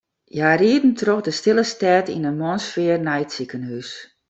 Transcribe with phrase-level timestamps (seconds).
[0.35, 3.89] Hja rieden troch de stille stêd yn moarnssfear nei it sikehûs.